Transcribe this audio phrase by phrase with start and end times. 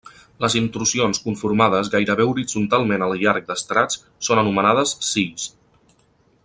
[0.43, 5.47] Les intrusions conformades gairebé horitzontalment al llarg d'estrats són anomenades sills.